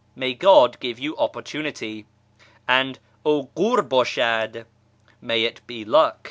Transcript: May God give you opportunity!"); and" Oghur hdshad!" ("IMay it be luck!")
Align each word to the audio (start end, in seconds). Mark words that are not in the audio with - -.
May 0.15 0.33
God 0.33 0.79
give 0.79 0.97
you 0.97 1.15
opportunity!"); 1.17 2.07
and" 2.67 2.97
Oghur 3.23 3.87
hdshad!" 3.87 4.65
("IMay 5.23 5.43
it 5.45 5.61
be 5.67 5.85
luck!") 5.85 6.17